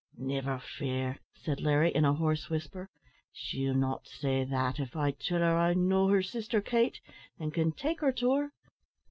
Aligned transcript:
"Niver 0.17 0.57
fear," 0.57 1.19
said 1.35 1.61
Larry, 1.61 1.91
in 1.91 2.05
a 2.05 2.13
hoarse 2.15 2.49
whisper; 2.49 2.89
"she'll 3.31 3.75
not 3.75 4.07
say 4.07 4.43
that 4.43 4.79
if 4.79 4.95
I 4.95 5.11
tell 5.11 5.41
her 5.41 5.55
I 5.59 5.75
know 5.75 6.07
her 6.07 6.23
sister 6.23 6.59
Kate, 6.59 6.99
and 7.37 7.53
can 7.53 7.71
take 7.71 8.01
her 8.01 8.11
to 8.13 8.33
her. 8.33 8.51